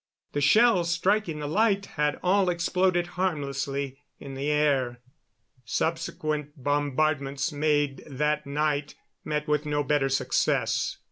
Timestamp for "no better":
9.67-10.09